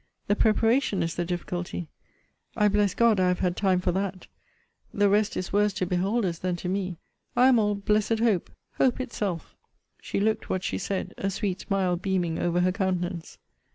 [0.25, 1.87] The preparation is the difficulty
[2.57, 4.25] I bless God, I have had time for that
[4.91, 6.97] the rest is worse to beholders, than to me!
[7.35, 9.55] I am all blessed hope hope itself.
[10.01, 13.37] She looked what she said, a sweet smile beaming over her countenance.